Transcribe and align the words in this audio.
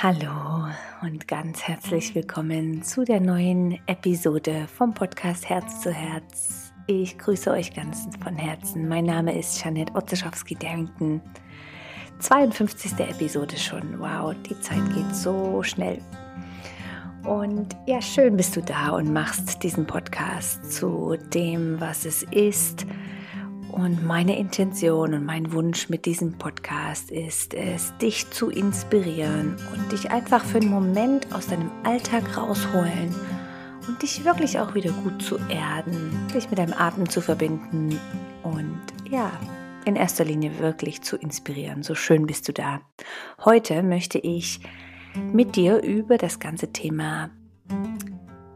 Hallo 0.00 0.68
und 1.02 1.26
ganz 1.26 1.64
herzlich 1.64 2.14
willkommen 2.14 2.84
zu 2.84 3.04
der 3.04 3.18
neuen 3.18 3.80
Episode 3.88 4.68
vom 4.72 4.94
Podcast 4.94 5.48
Herz 5.48 5.80
zu 5.80 5.90
Herz. 5.90 6.72
Ich 6.86 7.18
grüße 7.18 7.50
euch 7.50 7.74
ganz 7.74 8.08
von 8.22 8.36
Herzen. 8.36 8.86
Mein 8.86 9.06
Name 9.06 9.36
ist 9.36 9.60
Janet 9.60 9.92
Otzeschowski-Darrington. 9.96 11.20
52. 12.20 12.92
Episode 13.00 13.56
schon. 13.56 13.98
Wow, 13.98 14.36
die 14.48 14.60
Zeit 14.60 14.84
geht 14.94 15.16
so 15.16 15.64
schnell. 15.64 15.98
Und 17.24 17.74
ja, 17.88 18.00
schön 18.00 18.36
bist 18.36 18.54
du 18.54 18.62
da 18.62 18.90
und 18.90 19.12
machst 19.12 19.64
diesen 19.64 19.84
Podcast 19.84 20.72
zu 20.72 21.16
dem, 21.34 21.80
was 21.80 22.04
es 22.04 22.22
ist 22.22 22.86
und 23.72 24.04
meine 24.04 24.38
Intention 24.38 25.14
und 25.14 25.24
mein 25.24 25.52
Wunsch 25.52 25.88
mit 25.88 26.06
diesem 26.06 26.38
Podcast 26.38 27.10
ist 27.10 27.54
es, 27.54 27.96
dich 27.98 28.30
zu 28.30 28.50
inspirieren 28.50 29.56
und 29.72 29.92
dich 29.92 30.10
einfach 30.10 30.44
für 30.44 30.58
einen 30.58 30.70
Moment 30.70 31.32
aus 31.34 31.48
deinem 31.48 31.70
Alltag 31.84 32.36
rausholen 32.36 33.14
und 33.86 34.02
dich 34.02 34.24
wirklich 34.24 34.58
auch 34.58 34.74
wieder 34.74 34.90
gut 34.90 35.22
zu 35.22 35.38
erden, 35.48 36.10
dich 36.34 36.50
mit 36.50 36.58
deinem 36.58 36.74
Atem 36.74 37.08
zu 37.08 37.20
verbinden 37.20 37.98
und 38.42 38.80
ja, 39.10 39.30
in 39.84 39.96
erster 39.96 40.24
Linie 40.24 40.58
wirklich 40.58 41.02
zu 41.02 41.16
inspirieren. 41.16 41.82
So 41.82 41.94
schön 41.94 42.26
bist 42.26 42.48
du 42.48 42.52
da. 42.52 42.80
Heute 43.44 43.82
möchte 43.82 44.18
ich 44.18 44.60
mit 45.32 45.56
dir 45.56 45.82
über 45.82 46.18
das 46.18 46.38
ganze 46.38 46.72
Thema 46.72 47.30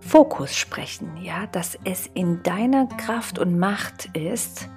Fokus 0.00 0.54
sprechen, 0.54 1.16
ja, 1.22 1.46
dass 1.46 1.78
es 1.84 2.10
in 2.12 2.42
deiner 2.42 2.86
Kraft 2.86 3.38
und 3.38 3.58
Macht 3.58 4.10
ist, 4.16 4.68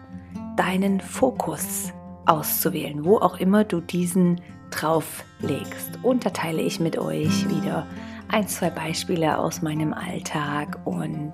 deinen 0.58 1.00
Fokus 1.00 1.94
auszuwählen, 2.26 3.06
wo 3.06 3.18
auch 3.18 3.40
immer 3.40 3.64
du 3.64 3.82
diesen 3.82 4.42
drauf 4.72 5.24
legst. 5.42 6.00
Und 6.04 6.26
da 6.26 6.30
teile 6.32 6.62
ich 6.62 6.80
mit 6.80 6.98
euch 6.98 7.48
wieder 7.50 7.86
ein, 8.30 8.48
zwei 8.48 8.70
Beispiele 8.70 9.38
aus 9.38 9.62
meinem 9.62 9.94
Alltag 9.94 10.80
und 10.86 11.34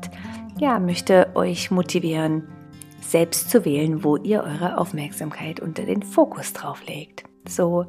ja, 0.60 0.80
möchte 0.80 1.32
euch 1.36 1.72
motivieren, 1.72 2.48
selbst 3.02 3.50
zu 3.50 3.66
wählen, 3.66 4.04
wo 4.04 4.18
ihr 4.18 4.44
eure 4.44 4.78
Aufmerksamkeit 4.78 5.60
unter 5.60 5.84
den 5.84 6.04
Fokus 6.04 6.54
drauf 6.54 6.86
legt. 6.88 7.24
So, 7.48 7.86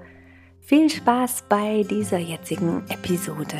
viel 0.61 0.89
Spaß 0.89 1.45
bei 1.49 1.85
dieser 1.89 2.19
jetzigen 2.19 2.83
Episode. 2.89 3.59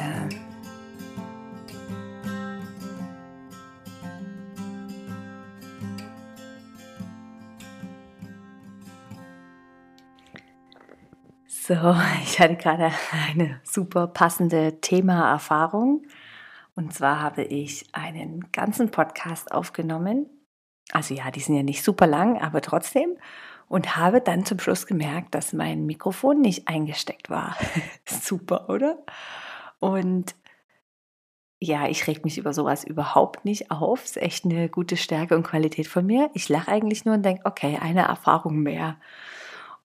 So, 11.65 11.75
ich 12.25 12.41
hatte 12.41 12.57
gerade 12.57 12.91
eine 13.13 13.61
super 13.63 14.09
passende 14.09 14.81
Themaerfahrung. 14.81 16.05
Und 16.75 16.93
zwar 16.93 17.21
habe 17.21 17.43
ich 17.45 17.87
einen 17.93 18.51
ganzen 18.51 18.91
Podcast 18.91 19.53
aufgenommen. 19.53 20.27
Also 20.91 21.15
ja, 21.15 21.31
die 21.31 21.41
sind 21.41 21.55
ja 21.55 21.63
nicht 21.63 21.85
super 21.85 22.07
lang, 22.09 22.41
aber 22.41 22.63
trotzdem. 22.63 23.17
Und 23.69 23.97
habe 23.97 24.21
dann 24.21 24.45
zum 24.45 24.59
Schluss 24.59 24.87
gemerkt, 24.87 25.35
dass 25.37 25.53
mein 25.53 25.87
Mikrofon 25.87 26.41
nicht 26.41 26.67
eingesteckt 26.67 27.31
war. 27.31 27.57
super, 28.07 28.69
oder? 28.69 28.99
Und 29.79 30.35
ja, 31.61 31.87
ich 31.87 32.09
reg 32.09 32.25
mich 32.25 32.39
über 32.39 32.53
sowas 32.53 32.83
überhaupt 32.83 33.45
nicht 33.45 33.71
auf. 33.71 34.05
Ist 34.05 34.17
echt 34.17 34.45
eine 34.45 34.69
gute 34.69 34.97
Stärke 34.97 35.37
und 35.37 35.45
Qualität 35.45 35.87
von 35.87 36.05
mir. 36.05 36.29
Ich 36.35 36.49
lache 36.49 36.73
eigentlich 36.73 37.05
nur 37.05 37.15
und 37.15 37.23
denke, 37.23 37.43
okay, 37.45 37.79
eine 37.81 38.03
Erfahrung 38.03 38.59
mehr. 38.63 38.97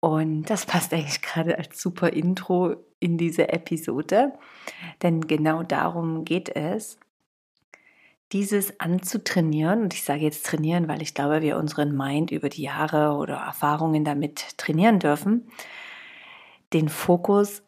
Und 0.07 0.45
das 0.45 0.67
passt 0.67 0.95
eigentlich 0.95 1.21
gerade 1.21 1.59
als 1.59 1.83
super 1.83 2.13
Intro 2.13 2.77
in 3.01 3.19
diese 3.19 3.49
Episode, 3.49 4.33
denn 5.03 5.23
genau 5.23 5.65
darum 5.65 6.25
geht 6.25 6.49
es, 6.49 6.97
dieses 8.31 8.79
anzutrainieren. 8.79 9.83
Und 9.83 9.95
ich 9.95 10.05
sage 10.05 10.21
jetzt 10.21 10.47
trainieren, 10.47 10.87
weil 10.87 11.03
ich 11.03 11.13
glaube, 11.13 11.43
wir 11.43 11.57
unseren 11.57 11.97
Mind 11.97 12.31
über 12.31 12.49
die 12.49 12.63
Jahre 12.63 13.17
oder 13.17 13.35
Erfahrungen 13.35 14.05
damit 14.05 14.57
trainieren 14.59 15.01
dürfen, 15.01 15.51
den 16.73 16.89
Fokus 16.89 17.65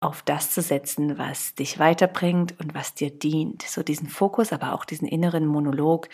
auf 0.00 0.20
das 0.20 0.50
zu 0.50 0.60
setzen, 0.60 1.16
was 1.16 1.54
dich 1.54 1.78
weiterbringt 1.78 2.60
und 2.60 2.74
was 2.74 2.92
dir 2.92 3.10
dient. 3.10 3.62
So 3.62 3.82
diesen 3.82 4.08
Fokus, 4.08 4.52
aber 4.52 4.74
auch 4.74 4.84
diesen 4.84 5.08
inneren 5.08 5.46
Monolog, 5.46 6.10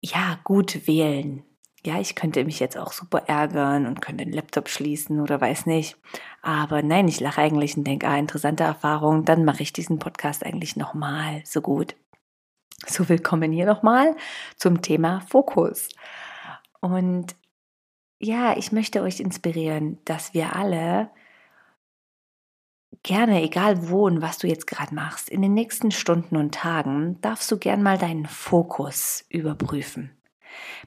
ja, 0.00 0.40
gut 0.44 0.86
wählen 0.86 1.44
ja, 1.84 1.98
ich 1.98 2.14
könnte 2.14 2.44
mich 2.44 2.60
jetzt 2.60 2.76
auch 2.76 2.92
super 2.92 3.24
ärgern 3.26 3.86
und 3.86 4.02
könnte 4.02 4.24
den 4.24 4.34
Laptop 4.34 4.68
schließen 4.68 5.20
oder 5.20 5.40
weiß 5.40 5.66
nicht. 5.66 5.96
Aber 6.42 6.82
nein, 6.82 7.08
ich 7.08 7.20
lache 7.20 7.40
eigentlich 7.40 7.76
und 7.76 7.84
denke, 7.86 8.06
ah, 8.06 8.18
interessante 8.18 8.64
Erfahrung, 8.64 9.24
dann 9.24 9.44
mache 9.44 9.62
ich 9.62 9.72
diesen 9.72 9.98
Podcast 9.98 10.44
eigentlich 10.44 10.76
nochmal 10.76 11.42
so 11.44 11.62
gut. 11.62 11.96
So 12.86 13.08
willkommen 13.08 13.52
hier 13.52 13.66
nochmal 13.66 14.14
zum 14.56 14.82
Thema 14.82 15.20
Fokus. 15.20 15.88
Und 16.80 17.34
ja, 18.18 18.56
ich 18.56 18.72
möchte 18.72 19.02
euch 19.02 19.20
inspirieren, 19.20 19.98
dass 20.04 20.34
wir 20.34 20.54
alle 20.56 21.10
gerne, 23.02 23.42
egal 23.42 23.88
wo 23.88 24.04
und 24.04 24.20
was 24.20 24.38
du 24.38 24.46
jetzt 24.46 24.66
gerade 24.66 24.94
machst, 24.94 25.30
in 25.30 25.40
den 25.40 25.54
nächsten 25.54 25.90
Stunden 25.90 26.36
und 26.36 26.54
Tagen 26.54 27.18
darfst 27.22 27.50
du 27.50 27.58
gern 27.58 27.82
mal 27.82 27.96
deinen 27.96 28.26
Fokus 28.26 29.24
überprüfen. 29.30 30.10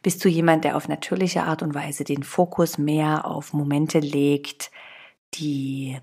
Bist 0.01 0.23
du 0.23 0.29
jemand, 0.29 0.63
der 0.63 0.77
auf 0.77 0.87
natürliche 0.87 1.43
Art 1.43 1.61
und 1.61 1.73
Weise 1.73 2.03
den 2.03 2.23
Fokus 2.23 2.77
mehr 2.77 3.25
auf 3.25 3.53
Momente 3.53 3.99
legt, 3.99 4.71
die, 5.35 5.99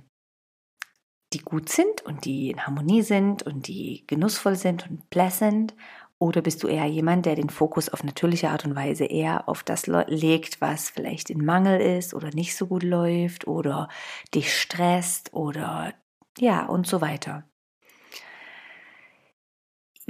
die 1.32 1.38
gut 1.38 1.68
sind 1.68 2.02
und 2.02 2.24
die 2.24 2.50
in 2.50 2.66
Harmonie 2.66 3.02
sind 3.02 3.42
und 3.42 3.68
die 3.68 4.04
genussvoll 4.06 4.56
sind 4.56 4.88
und 4.90 5.10
pleasant? 5.10 5.74
Oder 6.18 6.42
bist 6.42 6.62
du 6.62 6.68
eher 6.68 6.84
jemand, 6.86 7.24
der 7.24 7.34
den 7.34 7.48
Fokus 7.48 7.88
auf 7.88 8.04
natürliche 8.04 8.50
Art 8.50 8.66
und 8.66 8.76
Weise 8.76 9.06
eher 9.06 9.48
auf 9.48 9.62
das 9.62 9.86
legt, 9.86 10.60
was 10.60 10.90
vielleicht 10.90 11.30
in 11.30 11.44
Mangel 11.44 11.80
ist 11.80 12.12
oder 12.12 12.30
nicht 12.30 12.54
so 12.54 12.66
gut 12.66 12.82
läuft 12.82 13.46
oder 13.46 13.88
dich 14.34 14.54
stresst 14.54 15.32
oder 15.32 15.94
ja 16.38 16.66
und 16.66 16.86
so 16.86 17.00
weiter? 17.00 17.49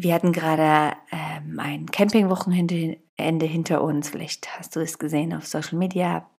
Wir 0.03 0.15
hatten 0.15 0.33
gerade 0.33 0.97
ähm, 1.13 1.61
ein 1.61 1.87
Campingwochenende 1.87 2.97
Ende 3.17 3.45
hinter 3.45 3.83
uns. 3.83 4.09
Vielleicht 4.09 4.59
hast 4.59 4.75
du 4.75 4.81
es 4.81 4.99
gesehen 4.99 5.35
auf 5.35 5.47
Social 5.47 5.77
Media. 5.77 6.31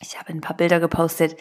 Ich 0.00 0.18
habe 0.18 0.30
ein 0.30 0.40
paar 0.40 0.56
Bilder 0.56 0.80
gepostet 0.80 1.36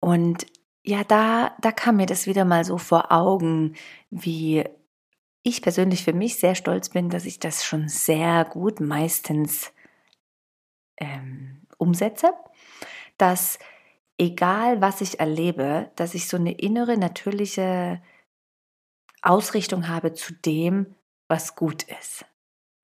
und 0.00 0.46
ja, 0.82 1.04
da, 1.04 1.54
da 1.60 1.72
kam 1.72 1.96
mir 1.96 2.06
das 2.06 2.26
wieder 2.26 2.44
mal 2.44 2.64
so 2.64 2.78
vor 2.78 3.12
Augen, 3.12 3.74
wie 4.10 4.64
ich 5.42 5.60
persönlich 5.60 6.04
für 6.04 6.12
mich 6.14 6.36
sehr 6.36 6.54
stolz 6.54 6.88
bin, 6.88 7.10
dass 7.10 7.26
ich 7.26 7.38
das 7.38 7.64
schon 7.64 7.88
sehr 7.88 8.46
gut 8.46 8.80
meistens 8.80 9.72
ähm, 10.98 11.66
umsetze, 11.76 12.32
dass 13.18 13.58
egal 14.16 14.80
was 14.80 15.02
ich 15.02 15.20
erlebe, 15.20 15.90
dass 15.96 16.14
ich 16.14 16.28
so 16.28 16.38
eine 16.38 16.52
innere, 16.52 16.96
natürliche 16.96 18.00
Ausrichtung 19.24 19.88
habe 19.88 20.12
zu 20.12 20.32
dem, 20.32 20.94
was 21.28 21.56
gut 21.56 21.84
ist. 21.84 22.24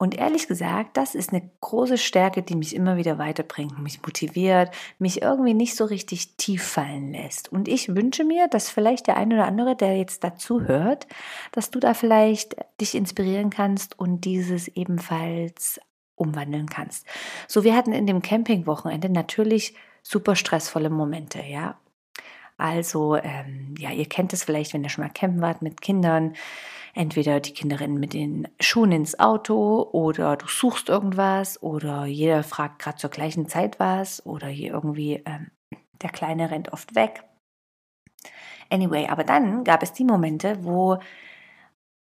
Und 0.01 0.17
ehrlich 0.17 0.47
gesagt, 0.47 0.97
das 0.97 1.13
ist 1.13 1.31
eine 1.31 1.47
große 1.61 1.99
Stärke, 1.99 2.41
die 2.41 2.55
mich 2.55 2.75
immer 2.75 2.97
wieder 2.97 3.19
weiterbringt, 3.19 3.77
mich 3.77 4.01
motiviert, 4.01 4.73
mich 4.97 5.21
irgendwie 5.21 5.53
nicht 5.53 5.75
so 5.75 5.85
richtig 5.85 6.37
tief 6.37 6.63
fallen 6.63 7.11
lässt. 7.11 7.51
Und 7.51 7.67
ich 7.67 7.95
wünsche 7.95 8.23
mir, 8.23 8.47
dass 8.47 8.71
vielleicht 8.71 9.05
der 9.05 9.17
eine 9.17 9.35
oder 9.35 9.45
andere, 9.45 9.75
der 9.75 9.97
jetzt 9.97 10.23
dazu 10.23 10.63
hört, 10.63 11.05
dass 11.51 11.69
du 11.69 11.79
da 11.79 11.93
vielleicht 11.93 12.55
dich 12.81 12.95
inspirieren 12.95 13.51
kannst 13.51 13.99
und 13.99 14.21
dieses 14.21 14.69
ebenfalls 14.69 15.79
umwandeln 16.15 16.67
kannst. 16.67 17.05
So, 17.47 17.63
wir 17.63 17.75
hatten 17.75 17.93
in 17.93 18.07
dem 18.07 18.23
Campingwochenende 18.23 19.09
natürlich 19.09 19.75
super 20.01 20.35
stressvolle 20.35 20.89
Momente, 20.89 21.43
ja. 21.43 21.77
Also, 22.61 23.15
ähm, 23.15 23.73
ja, 23.79 23.89
ihr 23.89 24.05
kennt 24.07 24.33
es 24.33 24.43
vielleicht, 24.43 24.75
wenn 24.75 24.83
ihr 24.83 24.89
schon 24.89 25.03
mal 25.03 25.09
campen 25.09 25.41
wart 25.41 25.63
mit 25.63 25.81
Kindern. 25.81 26.35
Entweder 26.93 27.39
die 27.39 27.53
Kinderin 27.53 27.95
mit 27.95 28.13
den 28.13 28.47
Schuhen 28.59 28.91
ins 28.91 29.19
Auto 29.19 29.89
oder 29.91 30.37
du 30.37 30.45
suchst 30.47 30.87
irgendwas 30.87 31.63
oder 31.63 32.05
jeder 32.05 32.43
fragt 32.43 32.77
gerade 32.79 32.97
zur 32.97 33.09
gleichen 33.09 33.47
Zeit 33.47 33.79
was 33.79 34.23
oder 34.27 34.47
hier 34.47 34.73
irgendwie 34.73 35.23
ähm, 35.25 35.49
der 36.03 36.11
Kleine 36.11 36.51
rennt 36.51 36.71
oft 36.71 36.93
weg. 36.93 37.23
Anyway, 38.69 39.07
aber 39.07 39.23
dann 39.23 39.63
gab 39.63 39.81
es 39.81 39.93
die 39.93 40.03
Momente, 40.03 40.63
wo 40.63 40.99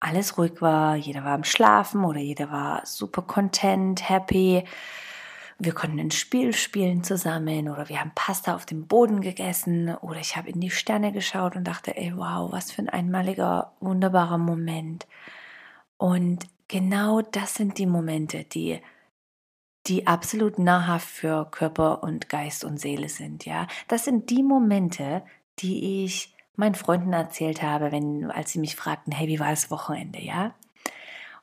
alles 0.02 0.38
ruhig 0.38 0.62
war, 0.62 0.98
jeder 0.98 1.24
war 1.24 1.36
am 1.36 1.46
Schlafen 1.46 2.04
oder 2.04 2.20
jeder 2.20 2.52
war 2.52 2.86
super 2.86 3.22
content, 3.22 4.10
happy 4.10 4.66
wir 5.60 5.74
konnten 5.74 6.00
ein 6.00 6.12
Spiel 6.12 6.54
spielen 6.54 7.04
zusammen 7.04 7.70
oder 7.70 7.90
wir 7.90 8.00
haben 8.00 8.14
Pasta 8.16 8.56
auf 8.56 8.66
dem 8.66 8.88
Boden 8.88 9.20
gegessen 9.20 9.94
oder 9.96 10.20
ich 10.20 10.38
habe 10.38 10.50
in 10.50 10.62
die 10.62 10.72
Sterne 10.72 11.12
geschaut 11.12 11.56
und 11.56 11.66
dachte, 11.66 11.96
ey, 11.98 12.14
wow, 12.16 12.52
was 12.52 12.72
für 12.72 12.82
ein 12.82 12.90
einmaliger, 12.90 13.74
wunderbarer 13.82 14.38
Moment. 14.38 15.06
Und 15.98 16.48
genau 16.70 17.22
das 17.22 17.56
sind 17.56 17.78
die 17.78 17.86
Momente, 17.86 18.46
die 18.46 18.80
die 19.88 20.08
absolut 20.08 20.60
nahrhaft 20.60 21.08
für 21.08 21.46
Körper 21.50 22.04
und 22.04 22.30
Geist 22.30 22.64
und 22.64 22.80
Seele 22.80 23.10
sind, 23.10 23.46
ja. 23.46 23.68
Das 23.88 24.06
sind 24.06 24.30
die 24.30 24.44
Momente, 24.44 25.24
die 25.60 26.04
ich 26.04 26.36
meinen 26.56 26.76
Freunden 26.76 27.14
erzählt 27.14 27.64
habe, 27.64 27.92
wenn, 27.92 28.30
als 28.30 28.52
sie 28.52 28.60
mich 28.60 28.76
fragten, 28.76 29.14
hey, 29.14 29.28
wie 29.28 29.40
war 29.40 29.50
das 29.50 29.72
Wochenende, 29.72 30.22
ja? 30.22 30.54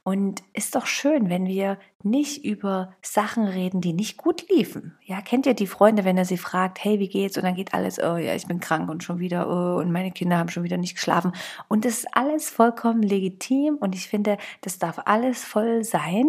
Und 0.07 0.45
ist 0.53 0.77
doch 0.77 0.87
schön, 0.87 1.31
wenn 1.31 1.49
wir 1.49 1.79
nicht 2.05 2.45
über 2.45 2.95
Sachen 3.03 3.43
reden, 3.49 3.81
die 3.81 3.93
nicht 3.93 4.17
gut 4.17 4.49
liefen. 4.49 4.97
Ja, 5.03 5.21
kennt 5.21 5.47
ihr 5.47 5.55
die 5.55 5.67
Freunde, 5.67 6.05
wenn 6.05 6.17
er 6.17 6.25
sie 6.25 6.37
fragt, 6.37 6.85
hey, 6.85 7.01
wie 7.01 7.09
geht's? 7.09 7.37
Und 7.37 7.43
dann 7.43 7.57
geht 7.57 7.75
alles, 7.75 7.99
oh 7.99 8.17
ja, 8.17 8.33
ich 8.37 8.47
bin 8.47 8.61
krank 8.61 8.89
und 8.89 9.03
schon 9.03 9.19
wieder, 9.19 9.49
oh, 9.51 9.81
und 9.81 9.91
meine 9.91 10.13
Kinder 10.13 10.39
haben 10.39 10.49
schon 10.49 10.63
wieder 10.63 10.77
nicht 10.77 10.95
geschlafen. 10.95 11.33
Und 11.67 11.85
das 11.85 11.95
ist 11.95 12.09
alles 12.13 12.49
vollkommen 12.49 13.03
legitim 13.03 13.79
und 13.79 13.97
ich 13.97 14.07
finde, 14.07 14.39
das 14.61 14.79
darf 14.79 15.01
alles 15.07 15.43
voll 15.43 15.83
sein, 15.83 16.25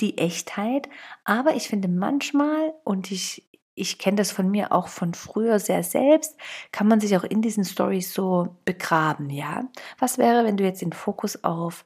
die 0.00 0.18
Echtheit. 0.18 0.88
Aber 1.22 1.54
ich 1.54 1.68
finde 1.68 1.86
manchmal, 1.86 2.74
und 2.82 3.12
ich, 3.12 3.48
ich 3.76 3.98
kenne 3.98 4.16
das 4.16 4.32
von 4.32 4.50
mir 4.50 4.72
auch 4.72 4.88
von 4.88 5.14
früher 5.14 5.60
sehr 5.60 5.84
selbst, 5.84 6.36
kann 6.72 6.88
man 6.88 6.98
sich 6.98 7.16
auch 7.16 7.22
in 7.22 7.40
diesen 7.40 7.64
Stories 7.64 8.12
so 8.12 8.56
begraben, 8.64 9.30
ja. 9.30 9.68
Was 10.00 10.18
wäre, 10.18 10.44
wenn 10.44 10.56
du 10.56 10.64
jetzt 10.64 10.82
den 10.82 10.92
Fokus 10.92 11.44
auf 11.44 11.84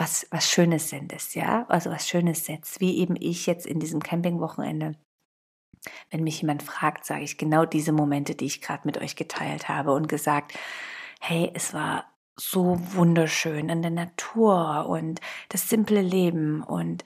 was, 0.00 0.26
was 0.30 0.50
Schönes 0.50 0.88
sendest, 0.88 1.34
ja, 1.34 1.66
also 1.68 1.90
was 1.90 2.08
Schönes 2.08 2.46
setzt, 2.46 2.80
wie 2.80 2.98
eben 2.98 3.16
ich 3.20 3.44
jetzt 3.44 3.66
in 3.66 3.80
diesem 3.80 4.02
Campingwochenende. 4.02 4.96
Wenn 6.10 6.24
mich 6.24 6.40
jemand 6.40 6.62
fragt, 6.62 7.04
sage 7.04 7.22
ich 7.22 7.36
genau 7.36 7.66
diese 7.66 7.92
Momente, 7.92 8.34
die 8.34 8.46
ich 8.46 8.62
gerade 8.62 8.86
mit 8.86 8.96
euch 8.96 9.14
geteilt 9.14 9.68
habe 9.68 9.92
und 9.92 10.08
gesagt, 10.08 10.58
hey, 11.20 11.50
es 11.52 11.74
war 11.74 12.06
so 12.34 12.78
wunderschön 12.94 13.68
in 13.68 13.82
der 13.82 13.90
Natur 13.90 14.86
und 14.88 15.20
das 15.50 15.68
simple 15.68 16.00
Leben 16.00 16.62
und 16.62 17.04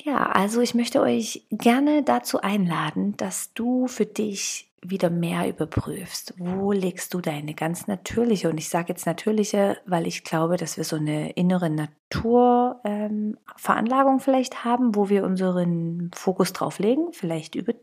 ja, 0.00 0.26
also 0.26 0.60
ich 0.60 0.74
möchte 0.74 1.00
euch 1.00 1.44
gerne 1.50 2.04
dazu 2.04 2.40
einladen, 2.40 3.16
dass 3.16 3.52
du 3.54 3.88
für 3.88 4.06
dich 4.06 4.71
wieder 4.84 5.10
mehr 5.10 5.48
überprüfst. 5.48 6.34
Wo 6.38 6.72
legst 6.72 7.14
du 7.14 7.20
deine 7.20 7.54
ganz 7.54 7.86
natürliche, 7.86 8.50
und 8.50 8.58
ich 8.58 8.68
sage 8.68 8.88
jetzt 8.88 9.06
natürliche, 9.06 9.78
weil 9.86 10.08
ich 10.08 10.24
glaube, 10.24 10.56
dass 10.56 10.76
wir 10.76 10.82
so 10.84 10.96
eine 10.96 11.30
innere 11.30 11.70
Naturveranlagung 11.70 14.14
ähm, 14.14 14.20
vielleicht 14.20 14.64
haben, 14.64 14.96
wo 14.96 15.08
wir 15.08 15.22
unseren 15.24 16.10
Fokus 16.12 16.52
drauf 16.52 16.80
legen, 16.80 17.12
vielleicht 17.12 17.54
über, 17.54 17.74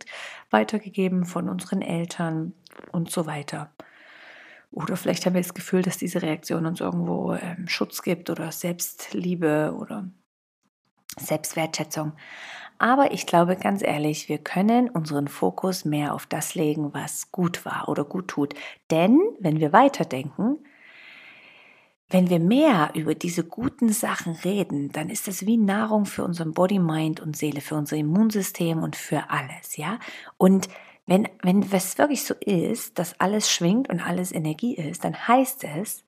weitergegeben 0.49 1.23
von 1.25 1.47
unseren 1.47 1.81
Eltern 1.81 2.51
und 2.91 3.09
so 3.09 3.25
weiter. 3.25 3.71
Oder 4.71 4.97
vielleicht 4.97 5.25
haben 5.25 5.33
wir 5.33 5.41
das 5.41 5.53
Gefühl, 5.53 5.81
dass 5.81 5.97
diese 5.97 6.21
Reaktion 6.21 6.65
uns 6.65 6.81
irgendwo 6.81 7.33
ähm, 7.33 7.67
Schutz 7.67 8.01
gibt 8.01 8.29
oder 8.29 8.51
Selbstliebe 8.51 9.75
oder 9.79 10.09
Selbstwertschätzung. 11.17 12.13
Aber 12.79 13.11
ich 13.11 13.27
glaube 13.27 13.57
ganz 13.57 13.83
ehrlich, 13.83 14.29
wir 14.29 14.37
können 14.37 14.89
unseren 14.89 15.27
Fokus 15.27 15.85
mehr 15.85 16.13
auf 16.13 16.25
das 16.25 16.55
legen, 16.55 16.93
was 16.93 17.31
gut 17.31 17.65
war 17.65 17.89
oder 17.89 18.05
gut 18.05 18.29
tut. 18.29 18.55
Denn 18.89 19.19
wenn 19.39 19.59
wir 19.59 19.73
weiterdenken, 19.73 20.57
wenn 22.09 22.29
wir 22.29 22.39
mehr 22.39 22.91
über 22.95 23.13
diese 23.13 23.43
guten 23.43 23.89
Sachen 23.89 24.33
reden, 24.33 24.91
dann 24.91 25.09
ist 25.09 25.27
das 25.27 25.45
wie 25.45 25.57
Nahrung 25.57 26.05
für 26.05 26.23
unseren 26.23 26.53
Body, 26.53 26.79
Mind 26.79 27.19
und 27.19 27.37
Seele, 27.37 27.61
für 27.61 27.75
unser 27.75 27.97
Immunsystem 27.97 28.81
und 28.81 28.95
für 28.95 29.29
alles, 29.29 29.77
ja? 29.77 29.99
Und 30.37 30.69
wenn, 31.05 31.27
wenn 31.43 31.61
es 31.71 31.97
wirklich 31.97 32.23
so 32.23 32.33
ist, 32.35 32.97
dass 32.97 33.19
alles 33.19 33.51
schwingt 33.51 33.89
und 33.89 33.99
alles 33.99 34.31
Energie 34.31 34.75
ist, 34.75 35.03
dann 35.03 35.27
heißt 35.27 35.65
es, 35.65 36.03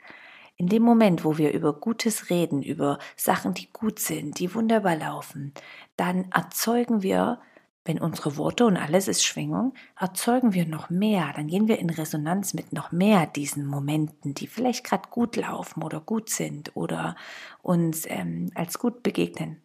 in 0.58 0.68
dem 0.68 0.84
Moment, 0.84 1.26
wo 1.26 1.40
wir 1.40 1.54
über 1.54 1.74
Gutes 1.74 2.30
reden, 2.30 2.62
über 2.62 3.00
Sachen, 3.16 3.56
die 3.56 3.68
gut 3.74 3.98
sind, 3.98 4.38
die 4.38 4.54
wunderbar 4.54 4.96
laufen, 4.96 5.54
dann 6.02 6.32
erzeugen 6.32 7.04
wir, 7.04 7.40
wenn 7.86 8.00
unsere 8.00 8.36
Worte 8.36 8.66
und 8.66 8.76
alles 8.76 9.08
ist 9.08 9.24
Schwingung, 9.24 9.76
erzeugen 10.00 10.52
wir 10.56 10.66
noch 10.66 10.90
mehr, 10.90 11.32
dann 11.36 11.46
gehen 11.46 11.68
wir 11.68 11.78
in 11.78 11.92
Resonanz 11.92 12.56
mit 12.56 12.74
noch 12.74 12.92
mehr 12.92 13.28
diesen 13.28 13.68
Momenten, 13.68 14.34
die 14.34 14.48
vielleicht 14.48 14.84
gerade 14.84 15.10
gut 15.12 15.36
laufen 15.36 15.84
oder 15.84 16.00
gut 16.00 16.30
sind 16.30 16.76
oder 16.76 17.16
uns 17.62 18.08
ähm, 18.08 18.50
als 18.56 18.80
gut 18.80 19.04
begegnen. 19.04 19.62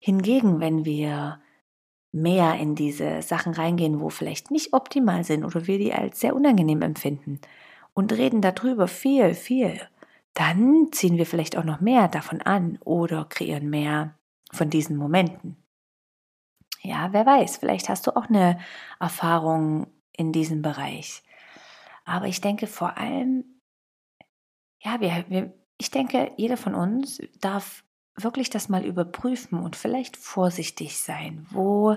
Hingegen, 0.00 0.58
wenn 0.58 0.84
wir 0.84 1.38
mehr 2.10 2.56
in 2.56 2.74
diese 2.74 3.22
Sachen 3.22 3.54
reingehen, 3.54 4.00
wo 4.00 4.08
vielleicht 4.08 4.50
nicht 4.50 4.72
optimal 4.72 5.22
sind 5.22 5.44
oder 5.44 5.68
wir 5.68 5.78
die 5.78 5.92
als 5.92 6.18
sehr 6.18 6.34
unangenehm 6.34 6.82
empfinden 6.82 7.40
und 7.94 8.12
reden 8.12 8.40
darüber 8.40 8.88
viel, 8.88 9.34
viel, 9.34 9.80
dann 10.34 10.88
ziehen 10.90 11.18
wir 11.18 11.26
vielleicht 11.26 11.56
auch 11.56 11.64
noch 11.64 11.80
mehr 11.80 12.08
davon 12.08 12.42
an 12.42 12.80
oder 12.84 13.26
kreieren 13.26 13.70
mehr 13.70 14.16
von 14.56 14.70
diesen 14.70 14.96
Momenten. 14.96 15.56
Ja, 16.82 17.12
wer 17.12 17.26
weiß, 17.26 17.58
vielleicht 17.58 17.88
hast 17.88 18.06
du 18.06 18.16
auch 18.16 18.28
eine 18.28 18.58
Erfahrung 19.00 19.86
in 20.12 20.32
diesem 20.32 20.62
Bereich. 20.62 21.22
Aber 22.04 22.26
ich 22.26 22.40
denke 22.40 22.66
vor 22.66 22.96
allem, 22.96 23.44
ja, 24.80 25.00
wir, 25.00 25.24
wir, 25.28 25.52
ich 25.78 25.90
denke, 25.90 26.32
jeder 26.36 26.56
von 26.56 26.74
uns 26.74 27.20
darf 27.40 27.84
wirklich 28.14 28.50
das 28.50 28.68
mal 28.68 28.84
überprüfen 28.84 29.58
und 29.58 29.76
vielleicht 29.76 30.16
vorsichtig 30.16 30.98
sein. 30.98 31.46
Wo 31.50 31.96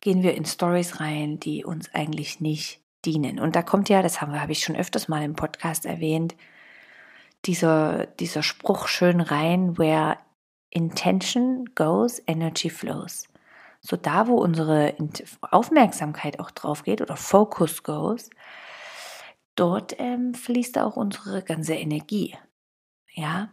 gehen 0.00 0.22
wir 0.22 0.34
in 0.34 0.44
Stories 0.44 1.00
rein, 1.00 1.38
die 1.40 1.64
uns 1.64 1.92
eigentlich 1.94 2.40
nicht 2.40 2.80
dienen? 3.04 3.38
Und 3.40 3.56
da 3.56 3.62
kommt 3.62 3.88
ja, 3.88 4.00
das 4.02 4.20
haben 4.20 4.32
wir, 4.32 4.40
habe 4.40 4.52
ich 4.52 4.62
schon 4.62 4.76
öfters 4.76 5.08
mal 5.08 5.22
im 5.22 5.34
Podcast 5.34 5.84
erwähnt, 5.84 6.34
dieser, 7.46 8.06
dieser 8.06 8.42
Spruch 8.42 8.86
schön 8.86 9.20
rein, 9.20 9.76
where 9.78 10.18
intention 10.70 11.66
goes, 11.74 12.22
energy 12.26 12.70
flows. 12.70 13.28
So 13.80 13.96
da, 13.96 14.26
wo 14.26 14.36
unsere 14.36 14.94
Aufmerksamkeit 15.40 16.38
auch 16.38 16.50
drauf 16.50 16.82
geht 16.82 17.00
oder 17.00 17.16
Focus 17.16 17.82
goes, 17.82 18.30
dort 19.56 19.96
ähm, 19.98 20.34
fließt 20.34 20.78
auch 20.78 20.96
unsere 20.96 21.42
ganze 21.42 21.74
Energie. 21.74 22.36
Ja. 23.12 23.50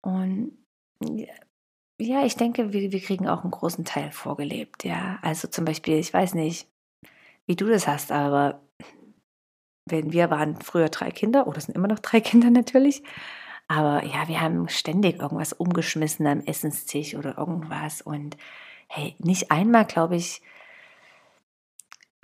Und 0.00 0.52
ja, 2.00 2.24
ich 2.24 2.36
denke, 2.36 2.72
wir, 2.72 2.92
wir 2.92 3.00
kriegen 3.00 3.28
auch 3.28 3.42
einen 3.42 3.50
großen 3.50 3.84
Teil 3.84 4.10
vorgelebt. 4.10 4.84
Ja. 4.84 5.18
Also 5.22 5.48
zum 5.48 5.64
Beispiel, 5.64 5.98
ich 5.98 6.12
weiß 6.12 6.34
nicht, 6.34 6.68
wie 7.46 7.56
du 7.56 7.66
das 7.66 7.86
hast, 7.86 8.12
aber 8.12 8.62
wenn 9.86 10.12
wir 10.12 10.30
waren 10.30 10.60
früher 10.60 10.88
drei 10.88 11.10
Kinder, 11.10 11.46
oder 11.46 11.60
sind 11.60 11.74
immer 11.74 11.88
noch 11.88 11.98
drei 11.98 12.20
Kinder 12.22 12.50
natürlich, 12.50 13.02
aber 13.68 14.04
ja, 14.04 14.28
wir 14.28 14.40
haben 14.40 14.68
ständig 14.68 15.20
irgendwas 15.20 15.52
umgeschmissen 15.52 16.26
am 16.26 16.40
Essenstisch 16.40 17.14
oder 17.14 17.38
irgendwas 17.38 18.00
und 18.02 18.36
hey, 18.88 19.14
nicht 19.18 19.50
einmal, 19.50 19.84
glaube 19.84 20.16
ich, 20.16 20.42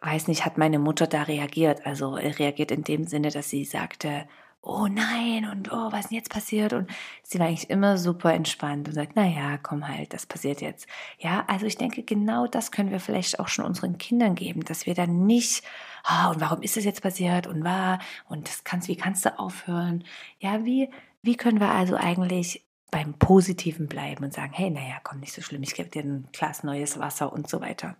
weiß 0.00 0.28
nicht, 0.28 0.44
hat 0.44 0.58
meine 0.58 0.78
Mutter 0.78 1.06
da 1.06 1.22
reagiert. 1.22 1.86
Also 1.86 2.14
reagiert 2.14 2.70
in 2.70 2.84
dem 2.84 3.06
Sinne, 3.06 3.30
dass 3.30 3.50
sie 3.50 3.64
sagte, 3.64 4.26
oh 4.62 4.86
nein 4.86 5.46
und 5.50 5.70
oh, 5.72 5.92
was 5.92 6.00
ist 6.00 6.10
denn 6.10 6.16
jetzt 6.18 6.30
passiert? 6.30 6.72
Und 6.72 6.90
sie 7.22 7.38
war 7.38 7.46
eigentlich 7.46 7.70
immer 7.70 7.98
super 7.98 8.32
entspannt 8.32 8.88
und 8.88 8.94
sagt, 8.94 9.14
naja, 9.16 9.58
komm 9.62 9.86
halt, 9.86 10.14
das 10.14 10.26
passiert 10.26 10.62
jetzt. 10.62 10.86
Ja, 11.18 11.44
also 11.48 11.66
ich 11.66 11.76
denke, 11.76 12.02
genau 12.02 12.46
das 12.46 12.72
können 12.72 12.90
wir 12.90 13.00
vielleicht 13.00 13.40
auch 13.40 13.48
schon 13.48 13.64
unseren 13.64 13.98
Kindern 13.98 14.34
geben, 14.34 14.64
dass 14.64 14.86
wir 14.86 14.94
dann 14.94 15.26
nicht, 15.26 15.62
oh, 16.08 16.30
und 16.30 16.40
warum 16.40 16.62
ist 16.62 16.76
das 16.76 16.84
jetzt 16.84 17.02
passiert 17.02 17.46
und 17.46 17.64
war 17.64 17.98
und 18.28 18.48
das 18.48 18.64
kannst, 18.64 18.88
wie 18.88 18.96
kannst 18.96 19.26
du 19.26 19.38
aufhören? 19.38 20.04
Ja, 20.38 20.64
wie, 20.64 20.88
wie 21.24 21.36
können 21.36 21.58
wir 21.58 21.70
also 21.70 21.96
eigentlich 21.96 22.64
beim 22.90 23.14
Positiven 23.14 23.88
bleiben 23.88 24.24
und 24.24 24.34
sagen, 24.34 24.52
hey, 24.52 24.70
naja, 24.70 24.96
komm, 25.02 25.20
nicht 25.20 25.32
so 25.32 25.42
schlimm, 25.42 25.62
ich 25.62 25.74
gebe 25.74 25.88
dir 25.88 26.02
ein 26.02 26.28
Glas 26.32 26.62
neues 26.62 26.98
Wasser 26.98 27.32
und 27.32 27.48
so 27.48 27.60
weiter. 27.60 27.96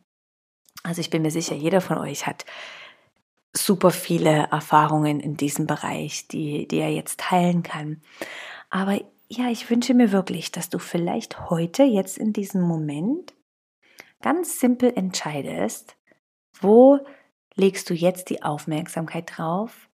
Also 0.83 1.00
ich 1.00 1.11
bin 1.11 1.23
mir 1.23 1.31
sicher, 1.31 1.54
jeder 1.54 1.81
von 1.81 1.99
euch 1.99 2.26
hat 2.26 2.45
super 3.52 3.90
viele 3.90 4.49
Erfahrungen 4.50 5.21
in 5.21 5.37
diesem 5.37 5.66
Bereich, 5.66 6.28
die, 6.28 6.69
die 6.69 6.78
er 6.78 6.93
jetzt 6.93 7.19
teilen 7.21 7.62
kann. 7.62 8.02
Aber 8.69 9.00
ja, 9.28 9.49
ich 9.49 9.71
wünsche 9.71 9.95
mir 9.95 10.12
wirklich, 10.12 10.52
dass 10.52 10.69
du 10.69 10.78
vielleicht 10.78 11.49
heute, 11.49 11.83
jetzt 11.83 12.19
in 12.19 12.33
diesem 12.33 12.61
Moment, 12.61 13.33
ganz 14.21 14.61
simpel 14.61 14.93
entscheidest, 14.95 15.97
wo 16.61 16.99
legst 17.54 17.88
du 17.88 17.95
jetzt 17.95 18.28
die 18.31 18.43
Aufmerksamkeit 18.43 19.33
drauf, 19.37 19.88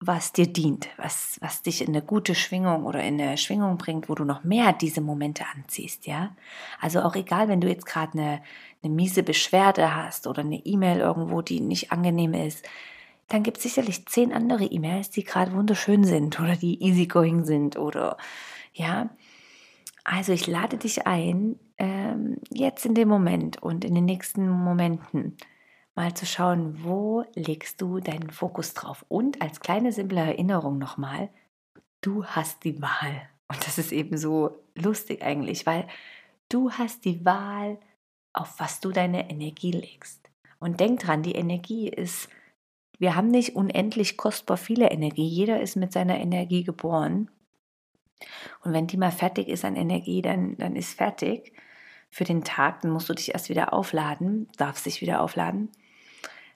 was 0.00 0.32
dir 0.32 0.46
dient, 0.46 0.88
was, 0.96 1.36
was 1.42 1.62
dich 1.62 1.82
in 1.82 1.88
eine 1.88 2.00
gute 2.00 2.34
Schwingung 2.34 2.84
oder 2.84 3.02
in 3.02 3.20
eine 3.20 3.36
Schwingung 3.36 3.76
bringt, 3.76 4.08
wo 4.08 4.14
du 4.14 4.24
noch 4.24 4.44
mehr 4.44 4.72
diese 4.72 5.02
Momente 5.02 5.44
anziehst, 5.54 6.06
ja. 6.06 6.34
Also 6.80 7.02
auch 7.02 7.14
egal, 7.16 7.48
wenn 7.48 7.60
du 7.60 7.68
jetzt 7.68 7.84
gerade 7.84 8.14
eine, 8.14 8.42
eine 8.82 8.94
miese 8.94 9.22
Beschwerde 9.22 9.94
hast 9.94 10.26
oder 10.26 10.40
eine 10.40 10.64
E-Mail 10.64 11.00
irgendwo, 11.00 11.42
die 11.42 11.60
nicht 11.60 11.92
angenehm 11.92 12.32
ist, 12.32 12.66
dann 13.28 13.42
gibt 13.42 13.58
es 13.58 13.62
sicherlich 13.64 14.06
zehn 14.06 14.32
andere 14.32 14.64
E-Mails, 14.64 15.10
die 15.10 15.22
gerade 15.22 15.52
wunderschön 15.52 16.04
sind 16.04 16.40
oder 16.40 16.56
die 16.56 16.82
easygoing 16.82 17.44
sind 17.44 17.76
oder 17.76 18.16
ja. 18.72 19.10
Also 20.02 20.32
ich 20.32 20.46
lade 20.46 20.78
dich 20.78 21.06
ein, 21.06 21.56
ähm, 21.76 22.38
jetzt 22.50 22.86
in 22.86 22.94
dem 22.94 23.08
Moment 23.08 23.62
und 23.62 23.84
in 23.84 23.94
den 23.94 24.06
nächsten 24.06 24.48
Momenten 24.48 25.36
mal 26.00 26.14
zu 26.14 26.24
schauen, 26.24 26.82
wo 26.82 27.26
legst 27.34 27.82
du 27.82 28.00
deinen 28.00 28.30
Fokus 28.30 28.72
drauf. 28.72 29.04
Und 29.08 29.42
als 29.42 29.60
kleine 29.60 29.92
simple 29.92 30.20
Erinnerung 30.20 30.78
nochmal, 30.78 31.28
du 32.00 32.24
hast 32.24 32.64
die 32.64 32.80
Wahl. 32.80 33.28
Und 33.48 33.66
das 33.66 33.76
ist 33.76 33.92
eben 33.92 34.16
so 34.16 34.64
lustig 34.74 35.22
eigentlich, 35.22 35.66
weil 35.66 35.86
du 36.48 36.70
hast 36.70 37.04
die 37.04 37.22
Wahl, 37.26 37.78
auf 38.32 38.58
was 38.58 38.80
du 38.80 38.92
deine 38.92 39.28
Energie 39.28 39.72
legst. 39.72 40.30
Und 40.58 40.80
denk 40.80 41.00
dran, 41.00 41.22
die 41.22 41.34
Energie 41.34 41.88
ist 41.88 42.30
Wir 42.98 43.14
haben 43.14 43.28
nicht 43.28 43.54
unendlich 43.54 44.16
kostbar 44.16 44.56
viele 44.56 44.90
Energie. 44.90 45.26
Jeder 45.26 45.60
ist 45.60 45.76
mit 45.76 45.92
seiner 45.92 46.18
Energie 46.18 46.64
geboren. 46.64 47.30
Und 48.64 48.72
wenn 48.72 48.86
die 48.86 48.96
mal 48.96 49.12
fertig 49.12 49.48
ist 49.48 49.66
an 49.66 49.76
Energie, 49.76 50.22
dann, 50.22 50.56
dann 50.56 50.76
ist 50.76 50.94
fertig 50.94 51.52
für 52.08 52.24
den 52.24 52.42
Tag. 52.42 52.80
Dann 52.80 52.90
musst 52.90 53.10
du 53.10 53.14
dich 53.14 53.34
erst 53.34 53.50
wieder 53.50 53.74
aufladen, 53.74 54.48
darfst 54.56 54.86
dich 54.86 55.02
wieder 55.02 55.20
aufladen. 55.20 55.70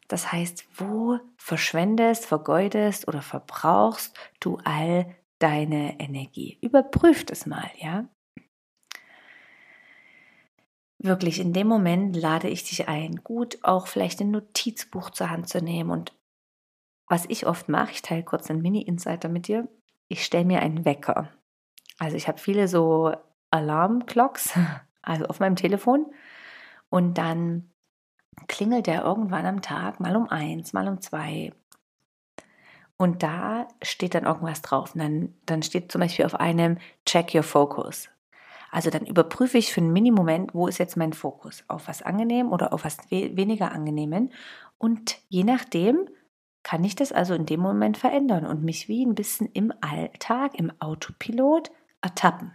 Das 0.08 0.32
heißt, 0.32 0.66
wo 0.76 1.18
verschwendest, 1.36 2.26
vergeudest 2.26 3.08
oder 3.08 3.22
verbrauchst 3.22 4.16
du 4.40 4.58
all 4.64 5.14
deine 5.38 5.98
Energie? 5.98 6.58
Überprüf 6.60 7.24
das 7.24 7.46
mal, 7.46 7.70
ja? 7.78 8.06
Wirklich, 10.98 11.38
in 11.38 11.52
dem 11.52 11.66
Moment 11.66 12.16
lade 12.16 12.48
ich 12.48 12.64
dich 12.64 12.88
ein, 12.88 13.16
gut 13.24 13.58
auch 13.62 13.88
vielleicht 13.88 14.20
ein 14.20 14.30
Notizbuch 14.30 15.10
zur 15.10 15.28
Hand 15.28 15.48
zu 15.48 15.62
nehmen. 15.62 15.90
Und 15.90 16.14
was 17.06 17.26
ich 17.28 17.46
oft 17.46 17.68
mache, 17.68 17.92
ich 17.92 18.02
teile 18.02 18.22
kurz 18.22 18.50
einen 18.50 18.62
Mini-Insider 18.62 19.28
mit 19.28 19.48
dir, 19.48 19.68
ich 20.08 20.24
stelle 20.24 20.46
mir 20.46 20.60
einen 20.60 20.84
Wecker. 20.84 21.30
Also 21.98 22.16
ich 22.16 22.28
habe 22.28 22.38
viele 22.38 22.68
so 22.68 23.12
Alarmclocks, 23.50 24.54
also 25.02 25.26
auf 25.26 25.40
meinem 25.40 25.56
Telefon. 25.56 26.06
Und 26.88 27.18
dann 27.18 27.73
klingelt 28.48 28.86
der 28.86 29.02
irgendwann 29.02 29.46
am 29.46 29.62
Tag, 29.62 30.00
mal 30.00 30.16
um 30.16 30.28
eins, 30.28 30.72
mal 30.72 30.88
um 30.88 31.00
zwei. 31.00 31.52
Und 32.96 33.22
da 33.22 33.68
steht 33.82 34.14
dann 34.14 34.24
irgendwas 34.24 34.62
drauf. 34.62 34.94
Und 34.94 35.00
dann, 35.00 35.34
dann 35.46 35.62
steht 35.62 35.90
zum 35.90 36.00
Beispiel 36.00 36.24
auf 36.24 36.34
einem 36.34 36.78
Check 37.06 37.34
your 37.34 37.42
focus. 37.42 38.08
Also 38.70 38.90
dann 38.90 39.06
überprüfe 39.06 39.58
ich 39.58 39.72
für 39.72 39.80
einen 39.80 39.92
Mini-Moment, 39.92 40.54
wo 40.54 40.66
ist 40.66 40.78
jetzt 40.78 40.96
mein 40.96 41.12
Fokus? 41.12 41.64
Auf 41.68 41.86
was 41.86 42.02
angenehm 42.02 42.50
oder 42.50 42.72
auf 42.72 42.84
was 42.84 42.98
we 43.10 43.36
weniger 43.36 43.72
angenehmen? 43.72 44.32
Und 44.78 45.20
je 45.28 45.44
nachdem 45.44 46.08
kann 46.64 46.82
ich 46.82 46.96
das 46.96 47.12
also 47.12 47.34
in 47.34 47.46
dem 47.46 47.60
Moment 47.60 47.96
verändern 47.96 48.46
und 48.46 48.64
mich 48.64 48.88
wie 48.88 49.04
ein 49.04 49.14
bisschen 49.14 49.48
im 49.52 49.72
Alltag, 49.80 50.58
im 50.58 50.72
Autopilot 50.80 51.70
ertappen. 52.00 52.52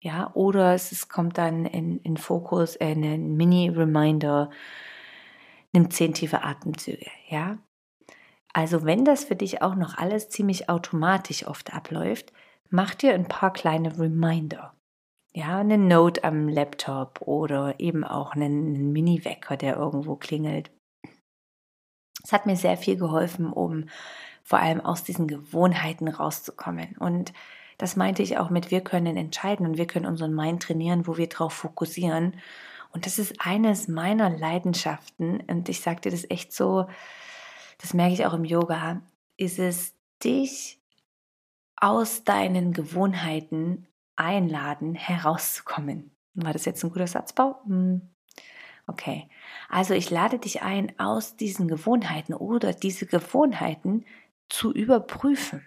Ja, 0.00 0.30
oder 0.34 0.74
es, 0.74 0.92
es 0.92 1.08
kommt 1.08 1.38
dann 1.38 1.66
in, 1.66 1.98
in 2.00 2.16
Fokus 2.16 2.76
äh, 2.76 2.92
ein 2.92 3.36
Mini-Reminder, 3.36 4.50
nimm 5.72 5.90
zehn 5.90 6.14
tiefe 6.14 6.42
Atemzüge, 6.44 7.10
ja. 7.28 7.58
Also 8.52 8.84
wenn 8.84 9.04
das 9.04 9.24
für 9.24 9.36
dich 9.36 9.60
auch 9.60 9.74
noch 9.74 9.98
alles 9.98 10.28
ziemlich 10.28 10.68
automatisch 10.68 11.46
oft 11.46 11.74
abläuft, 11.74 12.32
mach 12.70 12.94
dir 12.94 13.14
ein 13.14 13.28
paar 13.28 13.52
kleine 13.52 13.98
Reminder 13.98 14.74
ja, 15.38 15.58
eine 15.58 15.78
Note 15.78 16.24
am 16.24 16.48
Laptop 16.48 17.20
oder 17.22 17.78
eben 17.78 18.04
auch 18.04 18.32
einen 18.32 18.92
Mini-Wecker, 18.92 19.56
der 19.56 19.76
irgendwo 19.76 20.16
klingelt. 20.16 20.70
Es 22.24 22.32
hat 22.32 22.46
mir 22.46 22.56
sehr 22.56 22.76
viel 22.76 22.96
geholfen, 22.96 23.52
um 23.52 23.88
vor 24.42 24.58
allem 24.58 24.80
aus 24.80 25.04
diesen 25.04 25.28
Gewohnheiten 25.28 26.08
rauszukommen. 26.08 26.96
Und 26.98 27.32
das 27.78 27.96
meinte 27.96 28.22
ich 28.22 28.38
auch 28.38 28.50
mit, 28.50 28.70
wir 28.70 28.80
können 28.80 29.16
entscheiden 29.16 29.66
und 29.66 29.78
wir 29.78 29.86
können 29.86 30.06
unseren 30.06 30.34
Mind 30.34 30.62
trainieren, 30.62 31.06
wo 31.06 31.16
wir 31.16 31.28
drauf 31.28 31.52
fokussieren. 31.52 32.36
Und 32.92 33.06
das 33.06 33.18
ist 33.18 33.36
eines 33.38 33.86
meiner 33.86 34.30
Leidenschaften. 34.30 35.40
Und 35.46 35.68
ich 35.68 35.80
sage 35.80 36.02
dir 36.02 36.10
das 36.10 36.28
echt 36.28 36.52
so, 36.52 36.88
das 37.78 37.94
merke 37.94 38.14
ich 38.14 38.26
auch 38.26 38.34
im 38.34 38.44
Yoga, 38.44 39.00
ist 39.36 39.58
es, 39.58 39.94
dich 40.22 40.80
aus 41.76 42.24
deinen 42.24 42.72
Gewohnheiten 42.72 43.86
einladen, 44.16 44.94
herauszukommen. 44.94 46.10
War 46.34 46.52
das 46.52 46.64
jetzt 46.64 46.82
ein 46.82 46.90
guter 46.90 47.06
Satzbau? 47.06 47.60
Hm. 47.66 48.02
Okay. 48.88 49.28
Also 49.68 49.94
ich 49.94 50.10
lade 50.10 50.38
dich 50.38 50.62
ein, 50.62 50.98
aus 50.98 51.36
diesen 51.36 51.68
Gewohnheiten 51.68 52.34
oder 52.34 52.72
diese 52.72 53.06
Gewohnheiten 53.06 54.04
zu 54.48 54.72
überprüfen. 54.72 55.62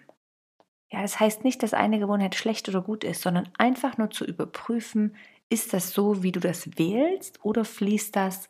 Ja, 0.92 1.00
das 1.00 1.18
heißt 1.18 1.42
nicht, 1.42 1.62
dass 1.62 1.72
eine 1.72 1.98
Gewohnheit 1.98 2.34
schlecht 2.34 2.68
oder 2.68 2.82
gut 2.82 3.02
ist, 3.02 3.22
sondern 3.22 3.48
einfach 3.56 3.96
nur 3.96 4.10
zu 4.10 4.26
überprüfen, 4.26 5.16
ist 5.48 5.72
das 5.72 5.92
so, 5.92 6.22
wie 6.22 6.32
du 6.32 6.40
das 6.40 6.78
wählst 6.78 7.42
oder 7.42 7.64
fließt 7.64 8.14
das 8.14 8.48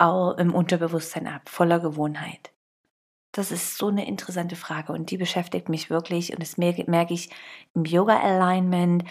im 0.00 0.54
Unterbewusstsein 0.54 1.28
ab, 1.28 1.48
voller 1.48 1.78
Gewohnheit? 1.78 2.52
Das 3.32 3.52
ist 3.52 3.76
so 3.76 3.88
eine 3.88 4.06
interessante 4.06 4.56
Frage 4.56 4.92
und 4.92 5.10
die 5.10 5.18
beschäftigt 5.18 5.68
mich 5.68 5.90
wirklich 5.90 6.32
und 6.32 6.40
das 6.40 6.56
merke 6.56 7.14
ich 7.14 7.30
im 7.74 7.84
Yoga 7.84 8.18
Alignment. 8.18 9.04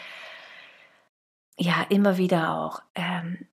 Ja, 1.58 1.86
immer 1.90 2.18
wieder 2.18 2.56
auch. 2.58 2.82
Ähm, 2.96 3.48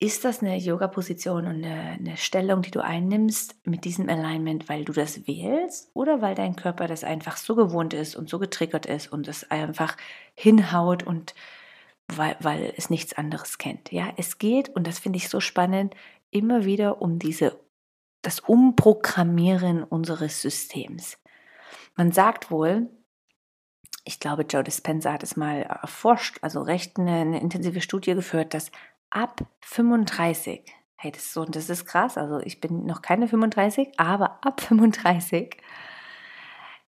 ist 0.00 0.24
das 0.24 0.42
eine 0.42 0.56
Yoga-Position 0.56 1.46
und 1.46 1.64
eine, 1.64 1.98
eine, 1.98 2.16
Stellung, 2.16 2.62
die 2.62 2.70
du 2.70 2.84
einnimmst 2.84 3.56
mit 3.66 3.84
diesem 3.84 4.08
Alignment, 4.08 4.68
weil 4.68 4.84
du 4.84 4.92
das 4.92 5.26
wählst 5.26 5.90
oder 5.92 6.22
weil 6.22 6.36
dein 6.36 6.54
Körper 6.54 6.86
das 6.86 7.02
einfach 7.02 7.36
so 7.36 7.56
gewohnt 7.56 7.94
ist 7.94 8.14
und 8.14 8.28
so 8.28 8.38
getriggert 8.38 8.86
ist 8.86 9.12
und 9.12 9.26
es 9.26 9.50
einfach 9.50 9.96
hinhaut 10.34 11.02
und 11.02 11.34
weil, 12.06 12.36
weil 12.40 12.72
es 12.76 12.90
nichts 12.90 13.12
anderes 13.14 13.58
kennt? 13.58 13.90
Ja, 13.90 14.12
es 14.16 14.38
geht, 14.38 14.68
und 14.68 14.86
das 14.86 15.00
finde 15.00 15.16
ich 15.16 15.28
so 15.28 15.40
spannend, 15.40 15.94
immer 16.30 16.64
wieder 16.64 17.02
um 17.02 17.18
diese 17.18 17.58
das 18.22 18.40
Umprogrammieren 18.40 19.84
unseres 19.84 20.42
Systems. 20.42 21.18
Man 21.96 22.12
sagt 22.12 22.50
wohl, 22.50 22.88
ich 24.04 24.20
glaube, 24.20 24.42
Joe 24.42 24.64
Dispenza 24.64 25.12
hat 25.12 25.22
es 25.22 25.36
mal 25.36 25.62
erforscht, 25.62 26.38
also 26.42 26.62
recht 26.62 26.98
eine, 26.98 27.12
eine 27.12 27.40
intensive 27.40 27.80
Studie 27.80 28.14
geführt, 28.14 28.54
dass 28.54 28.70
ab 29.10 29.46
35, 29.62 30.64
hey, 30.96 31.10
das 31.12 31.24
ist 31.24 31.32
so, 31.32 31.44
das 31.44 31.70
ist 31.70 31.86
krass, 31.86 32.18
also 32.18 32.40
ich 32.40 32.60
bin 32.60 32.86
noch 32.86 33.02
keine 33.02 33.28
35, 33.28 33.98
aber 33.98 34.44
ab 34.44 34.60
35 34.60 35.56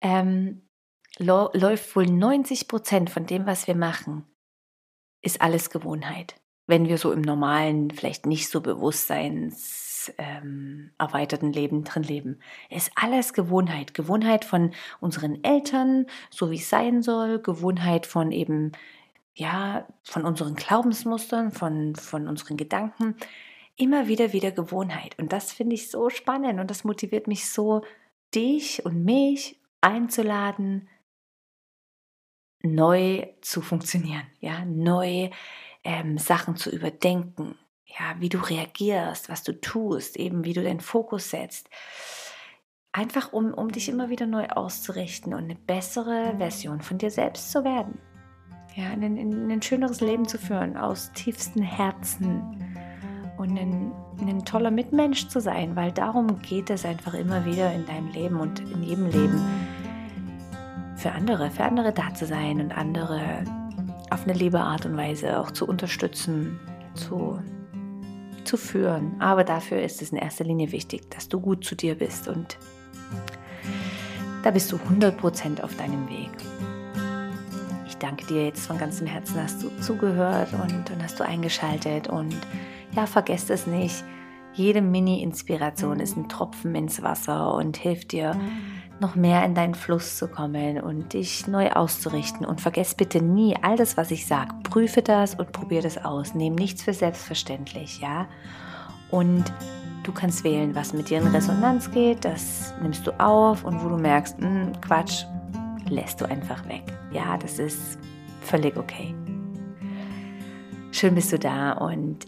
ähm, 0.00 0.62
läuft 1.18 1.94
wohl 1.96 2.06
90 2.06 2.68
Prozent 2.68 3.10
von 3.10 3.26
dem, 3.26 3.46
was 3.46 3.66
wir 3.66 3.76
machen, 3.76 4.24
ist 5.22 5.40
alles 5.42 5.70
Gewohnheit. 5.70 6.36
Wenn 6.66 6.88
wir 6.88 6.98
so 6.98 7.12
im 7.12 7.20
normalen, 7.20 7.90
vielleicht 7.90 8.26
nicht 8.26 8.48
so 8.48 8.60
Bewusstseins 8.60 9.90
ähm, 10.18 10.92
Leben 11.40 11.84
drin 11.84 12.02
leben. 12.02 12.40
ist 12.70 12.92
alles 12.94 13.32
Gewohnheit. 13.32 13.92
Gewohnheit 13.94 14.44
von 14.44 14.72
unseren 15.00 15.42
Eltern, 15.44 16.06
so 16.30 16.50
wie 16.50 16.56
es 16.56 16.70
sein 16.70 17.02
soll. 17.02 17.40
Gewohnheit 17.42 18.06
von 18.06 18.32
eben, 18.32 18.72
ja, 19.40 19.86
von 20.02 20.26
unseren 20.26 20.54
Glaubensmustern, 20.54 21.50
von, 21.50 21.96
von 21.96 22.28
unseren 22.28 22.58
Gedanken. 22.58 23.16
Immer 23.74 24.06
wieder, 24.06 24.34
wieder 24.34 24.50
Gewohnheit. 24.50 25.18
Und 25.18 25.32
das 25.32 25.50
finde 25.50 25.76
ich 25.76 25.90
so 25.90 26.10
spannend 26.10 26.60
und 26.60 26.70
das 26.70 26.84
motiviert 26.84 27.26
mich 27.26 27.48
so, 27.48 27.82
dich 28.34 28.84
und 28.84 29.02
mich 29.02 29.58
einzuladen, 29.80 30.90
neu 32.62 33.28
zu 33.40 33.62
funktionieren, 33.62 34.26
ja, 34.40 34.66
neu 34.66 35.30
ähm, 35.84 36.18
Sachen 36.18 36.56
zu 36.56 36.68
überdenken, 36.68 37.58
ja, 37.86 38.16
wie 38.18 38.28
du 38.28 38.36
reagierst, 38.36 39.30
was 39.30 39.42
du 39.42 39.58
tust, 39.58 40.18
eben 40.18 40.44
wie 40.44 40.52
du 40.52 40.62
deinen 40.62 40.80
Fokus 40.80 41.30
setzt. 41.30 41.70
Einfach 42.92 43.32
um, 43.32 43.54
um 43.54 43.72
dich 43.72 43.88
immer 43.88 44.10
wieder 44.10 44.26
neu 44.26 44.48
auszurichten 44.48 45.32
und 45.32 45.44
eine 45.44 45.54
bessere 45.54 46.34
Version 46.36 46.82
von 46.82 46.98
dir 46.98 47.10
selbst 47.10 47.50
zu 47.50 47.64
werden. 47.64 47.98
Ja, 48.76 48.90
ein, 48.90 49.02
ein, 49.50 49.62
schöneres 49.62 50.00
Leben 50.00 50.26
zu 50.26 50.38
führen 50.38 50.76
aus 50.76 51.12
tiefstem 51.12 51.62
Herzen 51.62 52.42
und 53.36 53.58
ein, 53.58 53.92
ein 54.20 54.44
toller 54.44 54.70
Mitmensch 54.70 55.28
zu 55.28 55.40
sein, 55.40 55.74
weil 55.76 55.92
darum 55.92 56.40
geht 56.40 56.70
es 56.70 56.84
einfach 56.84 57.14
immer 57.14 57.44
wieder 57.44 57.72
in 57.72 57.84
deinem 57.86 58.08
Leben 58.08 58.36
und 58.36 58.60
in 58.60 58.82
jedem 58.82 59.10
Leben 59.10 59.44
für 60.96 61.12
andere, 61.12 61.50
für 61.50 61.64
andere 61.64 61.92
da 61.92 62.14
zu 62.14 62.26
sein 62.26 62.60
und 62.60 62.72
andere 62.72 63.44
auf 64.10 64.24
eine 64.24 64.34
liebe 64.34 64.60
Art 64.60 64.86
und 64.86 64.96
Weise 64.96 65.40
auch 65.40 65.50
zu 65.50 65.66
unterstützen, 65.66 66.58
zu 66.94 67.38
zu 68.44 68.56
führen. 68.56 69.14
Aber 69.20 69.44
dafür 69.44 69.80
ist 69.80 70.02
es 70.02 70.10
in 70.10 70.18
erster 70.18 70.44
Linie 70.44 70.72
wichtig, 70.72 71.10
dass 71.10 71.28
du 71.28 71.40
gut 71.40 71.64
zu 71.64 71.76
dir 71.76 71.94
bist 71.94 72.28
und 72.28 72.58
da 74.42 74.50
bist 74.50 74.72
du 74.72 74.76
100% 74.76 75.62
auf 75.62 75.76
deinem 75.76 76.08
Weg. 76.08 76.30
Danke 78.00 78.26
dir 78.26 78.46
jetzt 78.46 78.66
von 78.66 78.78
ganzem 78.78 79.06
Herzen, 79.06 79.40
hast 79.42 79.62
du 79.62 79.68
zugehört 79.80 80.52
und, 80.54 80.90
und 80.90 81.02
hast 81.02 81.20
du 81.20 81.24
eingeschaltet 81.24 82.08
und 82.08 82.36
ja, 82.96 83.06
vergesst 83.06 83.50
es 83.50 83.66
nicht. 83.66 84.02
Jede 84.54 84.80
Mini-Inspiration 84.82 86.00
ist 86.00 86.16
ein 86.16 86.28
Tropfen 86.28 86.74
ins 86.74 87.02
Wasser 87.02 87.54
und 87.54 87.76
hilft 87.76 88.12
dir, 88.12 88.34
noch 89.00 89.14
mehr 89.14 89.44
in 89.44 89.54
deinen 89.54 89.74
Fluss 89.74 90.16
zu 90.16 90.28
kommen 90.28 90.80
und 90.80 91.12
dich 91.14 91.46
neu 91.46 91.70
auszurichten. 91.70 92.44
Und 92.44 92.60
vergiss 92.60 92.94
bitte 92.94 93.22
nie 93.22 93.56
all 93.60 93.76
das, 93.76 93.96
was 93.96 94.10
ich 94.10 94.26
sage. 94.26 94.54
Prüfe 94.62 95.02
das 95.02 95.34
und 95.34 95.52
probiere 95.52 95.82
das 95.82 96.04
aus. 96.04 96.34
Nehm 96.34 96.54
nichts 96.54 96.82
für 96.82 96.92
selbstverständlich, 96.92 98.00
ja? 98.00 98.26
Und 99.10 99.44
du 100.02 100.12
kannst 100.12 100.44
wählen, 100.44 100.74
was 100.74 100.92
mit 100.92 101.10
dir 101.10 101.18
in 101.18 101.28
Resonanz 101.28 101.90
geht. 101.90 102.24
Das 102.24 102.74
nimmst 102.82 103.06
du 103.06 103.12
auf 103.18 103.64
und 103.64 103.82
wo 103.82 103.88
du 103.88 103.96
merkst, 103.96 104.38
mh, 104.38 104.46
hm, 104.46 104.80
Quatsch, 104.80 105.24
lässt 105.88 106.20
du 106.20 106.26
einfach 106.26 106.66
weg. 106.68 106.84
Ja, 107.12 107.36
das 107.36 107.58
ist 107.58 107.98
völlig 108.40 108.76
okay. 108.76 109.14
Schön 110.92 111.14
bist 111.14 111.32
du 111.32 111.38
da 111.38 111.72
und 111.72 112.26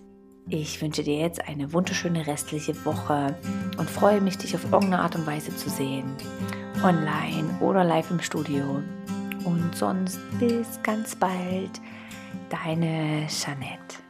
Ich 0.49 0.83
wünsche 0.83 1.05
dir 1.05 1.19
jetzt 1.19 1.47
eine 1.49 1.73
wunderschöne 1.73 2.27
restliche 2.27 2.85
Woche 2.85 3.37
und 3.79 3.89
freue 3.89 4.21
mich, 4.21 4.39
dich 4.39 4.55
auf 4.57 4.65
irgendeine 4.65 5.01
Art 5.01 5.15
und 5.15 5.27
Weise 5.27 5.55
zu 5.57 5.71
sehen. 5.71 6.17
Online 6.83 7.49
oder 7.61 7.85
live 7.85 8.11
im 8.11 8.21
Studio. 8.21 8.83
Und 9.45 9.71
sonst 9.75 10.19
bis 10.39 10.83
ganz 10.83 11.15
bald, 11.15 11.81
deine 12.51 13.27
Jeanette. 13.29 14.02